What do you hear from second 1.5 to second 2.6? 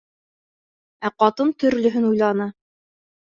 төрлөһөн уйланы.